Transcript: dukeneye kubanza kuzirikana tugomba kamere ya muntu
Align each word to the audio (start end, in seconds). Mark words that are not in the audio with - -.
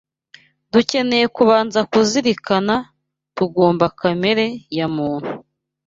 dukeneye 0.73 1.25
kubanza 1.35 1.79
kuzirikana 1.91 2.75
tugomba 3.35 3.85
kamere 3.99 4.45
ya 4.77 4.87
muntu 4.95 5.31